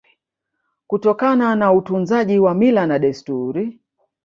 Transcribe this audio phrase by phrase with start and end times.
[0.87, 3.79] Kutokana na utunzaji wa mila na desturi